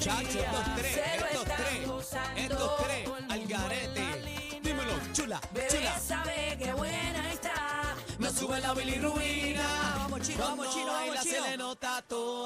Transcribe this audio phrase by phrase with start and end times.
[0.00, 1.78] Chacho, estos tres, estos tres,
[2.36, 4.60] estos tres, todo al garete.
[4.62, 6.00] Dímelo, chula, Bebé chula.
[6.00, 7.94] sabe que buena está.
[8.18, 9.96] No sube la bilirrubina.
[9.98, 12.39] Vamos, chino, vamos, chino, vamos, se le nota toda.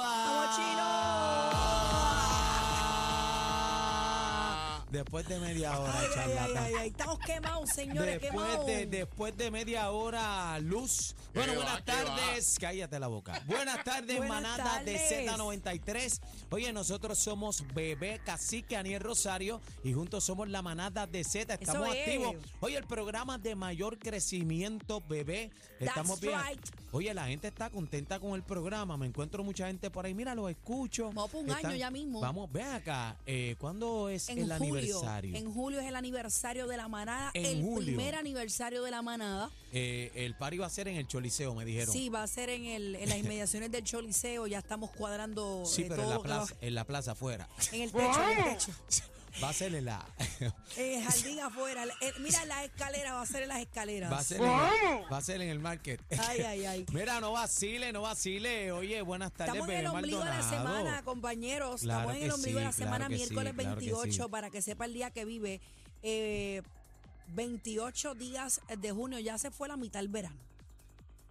[4.95, 6.65] Después de media hora, Ay, ay, ay, charlatán.
[6.65, 8.67] ay, ay, estamos quemados, señores, Después quemados.
[8.67, 11.17] de, después de media hora, Luz.
[11.35, 12.57] Bueno, ¿Qué buenas va, tardes.
[12.61, 13.43] Cállate la boca.
[13.47, 15.37] Buenas tardes, Buenas manada de tardes.
[15.37, 16.21] Z93.
[16.51, 21.55] Oye, nosotros somos Bebé Cacique Aniel Rosario y juntos somos la manada de Z.
[21.55, 22.01] Estamos Eso es.
[22.01, 22.37] activos.
[22.61, 25.51] Oye, el programa de mayor crecimiento, Bebé.
[25.81, 26.39] Estamos bien.
[26.49, 26.61] right.
[26.93, 28.97] Oye, la gente está contenta con el programa.
[28.97, 30.15] Me encuentro mucha gente por ahí.
[30.15, 31.07] Mira, los escucho.
[31.13, 32.21] Vamos por un año ya mismo.
[32.21, 33.17] Vamos, ven acá.
[33.27, 34.84] Eh, ¿Cuándo es en el julio, aniversario?
[35.35, 37.87] En julio es el aniversario de la manada, En el julio.
[37.97, 39.51] primer aniversario de la manada.
[39.73, 41.93] Eh, el party va a ser en el Choliseo, me dijeron.
[41.93, 45.83] Sí, va a ser en, el, en las inmediaciones del Choliseo, ya estamos cuadrando Sí,
[45.83, 47.49] eh, pero en la plaza, en la plaza afuera.
[47.73, 48.73] en el techo, en el techo.
[49.43, 50.07] Va a ser en la.
[50.77, 51.85] El jardín afuera.
[52.01, 54.13] Eh, mira la escalera, va a ser en las escaleras.
[54.13, 56.01] Va a ser en el, va a ser en el market.
[56.19, 56.87] Ay, ay, ay.
[56.93, 58.71] Mira, no vacile, no vacile.
[58.73, 61.81] Oye, buenas tardes, Estamos en el ombligo de la semana, compañeros.
[61.83, 64.13] Claro Estamos en el ombligo de la sí, semana, claro sí, miércoles claro que 28,
[64.25, 64.31] sí.
[64.31, 65.61] para que sepa el día que vive.
[66.03, 66.63] Eh,
[67.29, 70.37] 28 días de junio, ya se fue la mitad del verano.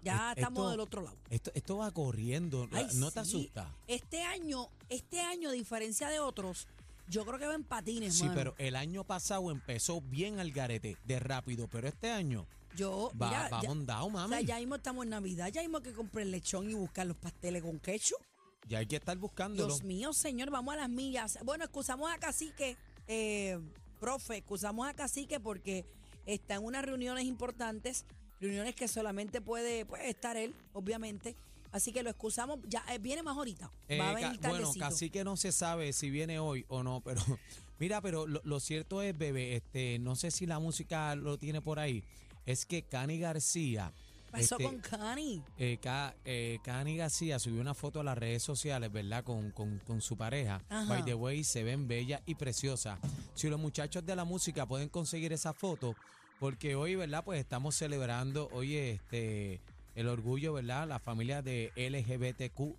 [0.03, 1.17] Ya Es- estamos esto- del otro lado.
[1.29, 2.67] Esto, esto va corriendo.
[2.73, 3.37] Ay, ¿No te sí.
[3.37, 3.73] asusta?
[3.87, 6.67] Este año, este año, a diferencia de otros,
[7.07, 8.35] yo creo que va en patines, Sí, mano.
[8.35, 13.27] pero el año pasado empezó bien al garete, de rápido, pero este año yo, va,
[13.27, 15.93] mira, va ya, mondado, o sea, ya mismo estamos en Navidad, ya mismo hay que
[15.93, 18.19] comprar el lechón y buscar los pasteles con ketchup.
[18.67, 19.67] Ya hay que estar buscándolo.
[19.67, 21.37] Dios mío, señor, vamos a las millas.
[21.43, 22.77] Bueno, excusamos a Cacique,
[23.07, 23.59] eh,
[23.99, 25.85] profe, excusamos a Cacique porque
[26.25, 28.05] está en unas reuniones importantes,
[28.39, 31.35] reuniones que solamente puede pues, estar él, obviamente.
[31.73, 33.69] Así que lo excusamos, ya eh, viene más ahorita.
[33.89, 34.85] Eh, Va a ca- venir bueno, tardecito.
[34.85, 37.19] casi que no se sabe si viene hoy o no, pero
[37.79, 41.61] mira, pero lo, lo cierto es, bebé, este, no sé si la música lo tiene
[41.61, 42.03] por ahí,
[42.45, 43.91] es que Cani García,
[44.27, 45.41] ¿Qué pasó este, con Cani?
[45.57, 45.79] eh,
[46.25, 49.23] eh, Cani García subió una foto a las redes sociales, ¿verdad?
[49.23, 50.61] Con, con, con su pareja.
[50.69, 50.85] Ajá.
[50.87, 52.99] By the way, se ven bella y preciosa.
[53.35, 55.95] Si los muchachos de la música pueden conseguir esa foto,
[56.39, 57.23] porque hoy, ¿verdad?
[57.23, 59.61] Pues estamos celebrando, oye, este,
[59.95, 60.87] el orgullo, ¿verdad?
[60.87, 62.75] La familia de LGBTQ,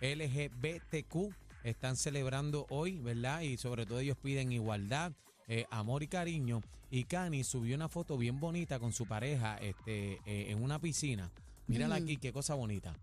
[0.00, 1.34] LGBTQ
[1.64, 3.40] están celebrando hoy, ¿verdad?
[3.42, 5.12] Y sobre todo ellos piden igualdad,
[5.48, 6.62] eh, amor y cariño.
[6.90, 11.30] Y Cani subió una foto bien bonita con su pareja este, eh, en una piscina.
[11.66, 12.02] Mírala Mm.
[12.02, 12.94] aquí, qué cosa bonita.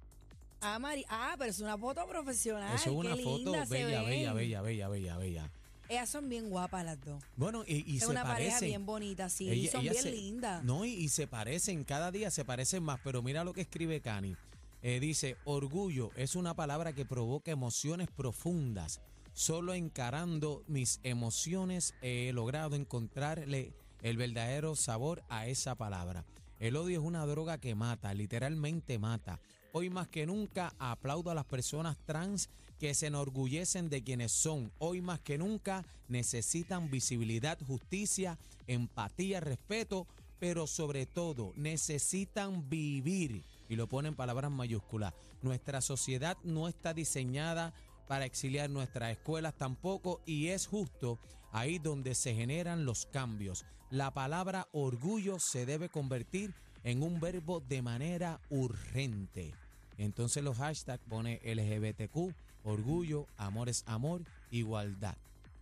[0.62, 2.76] Ah, Mari, ah, pero es una foto profesional.
[2.76, 5.52] Eso es una qué foto linda bella, bella, bella, bella, bella, bella.
[5.90, 7.22] Ellas son bien guapas las dos.
[7.36, 9.50] Bueno, y, y es se una pareja bien bonita, sí.
[9.50, 10.64] Ella- son bien se- lindas.
[10.64, 14.00] No, y, y se parecen, cada día se parecen más, pero mira lo que escribe
[14.00, 14.36] Cani.
[14.82, 19.02] Eh, dice, orgullo es una palabra que provoca emociones profundas.
[19.34, 26.24] Solo encarando mis emociones he logrado encontrarle el verdadero sabor a esa palabra.
[26.60, 29.40] El odio es una droga que mata, literalmente mata.
[29.72, 32.50] Hoy más que nunca aplaudo a las personas trans
[32.80, 34.72] que se enorgullecen de quienes son.
[34.80, 40.08] Hoy más que nunca necesitan visibilidad, justicia, empatía, respeto,
[40.40, 43.44] pero sobre todo necesitan vivir.
[43.68, 45.14] Y lo pone en palabras mayúsculas.
[45.44, 47.74] Nuestra sociedad no está diseñada
[48.08, 51.20] para exiliar nuestras escuelas tampoco y es justo
[51.52, 53.66] ahí donde se generan los cambios.
[53.92, 59.54] La palabra orgullo se debe convertir en un verbo de manera urgente.
[59.98, 62.34] Entonces los hashtags pone LGBTQ,
[62.64, 65.16] orgullo, amor es amor, igualdad.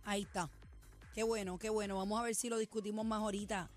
[0.04, 0.48] Ahí está.
[1.14, 1.96] Qué bueno, qué bueno.
[1.96, 3.68] Vamos a ver si lo discutimos más ahorita.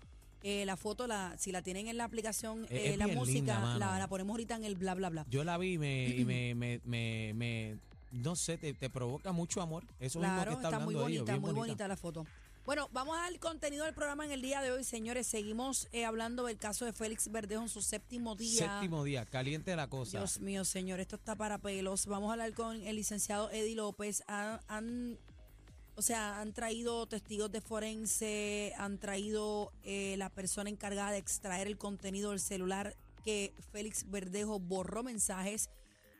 [0.44, 3.98] Eh, la foto, la, si la tienen en la aplicación, eh, la música, linda, la,
[3.98, 5.24] la ponemos ahorita en el bla, bla, bla.
[5.30, 7.76] Yo la vi me, y me, me, me, me-
[8.12, 9.84] no sé, te, te provoca mucho amor.
[10.00, 12.26] Eso mismo que Claro, está, está muy hablando ellos, bonita, muy bonita la foto.
[12.64, 15.26] Bueno, vamos al contenido del programa en el día de hoy, señores.
[15.26, 18.78] Seguimos eh, hablando del caso de Félix Verdejo en su séptimo día.
[18.78, 20.18] Séptimo día, caliente la cosa.
[20.18, 22.06] Dios mío, señor, esto está para pelos.
[22.06, 24.22] Vamos a hablar con el licenciado Eddie López.
[24.28, 25.18] Han, han-
[25.96, 31.66] o sea, han traído testigos de forense, han traído eh, la persona encargada de extraer
[31.66, 35.68] el contenido del celular que Félix Verdejo borró mensajes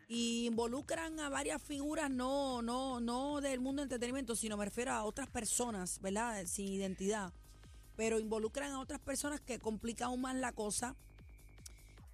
[0.08, 4.93] y involucran a varias figuras, no, no, no del mundo del entretenimiento, sino me refiero
[4.93, 6.44] a otras personas, ¿verdad?
[6.46, 7.32] Sin identidad.
[7.96, 10.96] Pero involucran a otras personas que complican aún más la cosa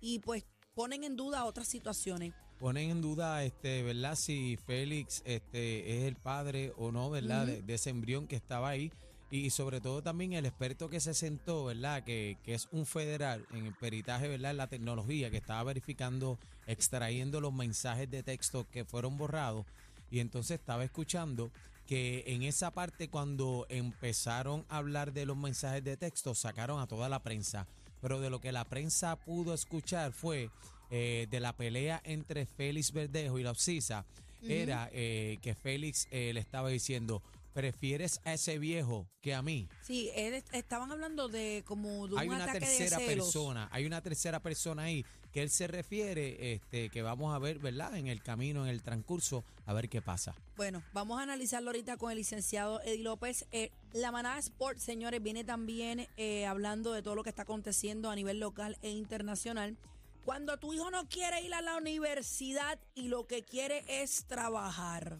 [0.01, 0.45] y pues
[0.75, 2.35] ponen en duda otras situaciones.
[2.59, 4.17] Ponen en duda, este, ¿verdad?
[4.17, 7.47] Si Félix este, es el padre o no, ¿verdad?
[7.47, 8.93] de, de ese embrión que estaba ahí.
[9.31, 12.03] Y sobre todo también el experto que se sentó, ¿verdad?
[12.03, 14.53] Que, que es un federal en el peritaje, ¿verdad?
[14.53, 19.67] En la tecnología, que estaba verificando, extrayendo los mensajes de texto que fueron borrados.
[20.11, 21.51] Y entonces estaba escuchando
[21.87, 26.87] que en esa parte cuando empezaron a hablar de los mensajes de texto, sacaron a
[26.87, 27.67] toda la prensa.
[28.01, 30.51] Pero de lo que la prensa pudo escuchar fue
[30.91, 34.05] eh, de la pelea entre Félix Verdejo y la Obsisa,
[34.43, 37.23] era eh, que Félix eh, le estaba diciendo,
[37.53, 39.69] ¿prefieres a ese viejo que a mí?
[39.83, 43.27] Sí, él est- estaban hablando de como de un Hay una ataque tercera de celos.
[43.27, 47.59] persona, hay una tercera persona ahí que él se refiere, este, que vamos a ver,
[47.59, 47.95] ¿verdad?
[47.97, 50.35] En el camino, en el transcurso, a ver qué pasa.
[50.57, 53.47] Bueno, vamos a analizarlo ahorita con el licenciado Eddie López.
[53.53, 58.11] Eh, la manada Sport, señores, viene también eh, hablando de todo lo que está aconteciendo
[58.11, 59.77] a nivel local e internacional.
[60.25, 65.19] Cuando tu hijo no quiere ir a la universidad y lo que quiere es trabajar,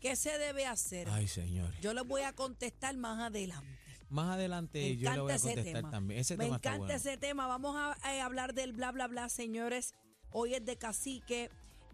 [0.00, 1.08] ¿qué se debe hacer?
[1.10, 1.72] Ay, señor.
[1.80, 3.66] Yo les voy a contestar más adelante.
[4.08, 5.90] Más adelante Me yo le voy encanta a ese contestar tema.
[5.90, 6.20] también.
[6.20, 6.94] Ese Me tema encanta bueno.
[6.94, 7.46] ese tema.
[7.46, 9.94] Vamos a eh, hablar del bla, bla, bla, señores.
[10.32, 11.50] Hoy es de cacique.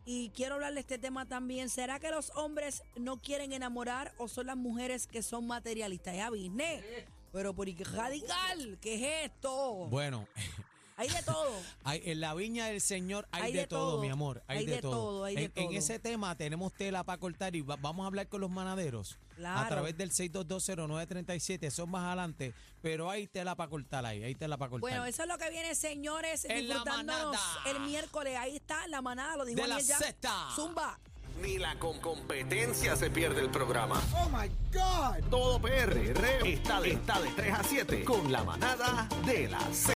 [0.08, 1.69] Y quiero hablar de este tema también.
[1.69, 6.14] ¿Será que los hombres no quieren enamorar o son las mujeres que son materialistas?
[6.14, 6.82] Ya vine.
[7.32, 8.94] Pero por qué radical, ¿qué
[9.25, 9.88] es esto?
[9.91, 10.26] Bueno,
[10.99, 11.53] Hay de todo.
[11.85, 14.01] hay- en la viña del Señor hay, Hay de, de todo, todo.
[14.03, 14.43] mi amor.
[14.49, 14.93] Hay, Hay de, de todo.
[14.93, 18.29] todo, hay de en, ese tema tenemos tela para cortar y va- vamos a hablar
[18.29, 19.19] con los manaderos.
[19.33, 19.69] A Claro.
[19.69, 21.71] través del 6220937.
[21.71, 22.55] Son más adelante.
[22.81, 24.23] Pero hay tela para cortar ahí.
[24.25, 24.89] Hay tela para cortar.
[24.91, 27.63] Bueno, eso es lo que viene, señores, En la disfrutándonos manada.
[27.67, 28.37] el miércoles.
[28.39, 29.99] Ahí está la manada, lo dijo De la ya.
[30.55, 30.99] Zumba.
[31.43, 34.03] Ni la con competencia se pierde el programa.
[34.15, 35.29] Oh my God.
[35.29, 39.85] Todo PR está de, está de 3 a 7 con la manada de la Z.